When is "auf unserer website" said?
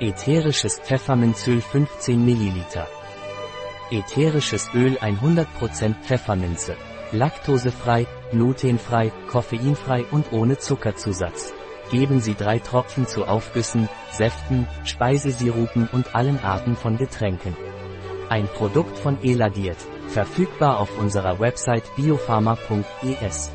20.80-21.84